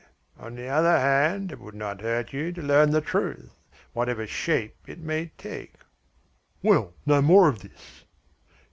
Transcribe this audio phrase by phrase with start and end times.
[0.35, 3.51] On the other hand, it would not hurt you to learn the truth,
[3.93, 5.75] whatever shape it may take."
[6.63, 8.03] "Well, no more of this."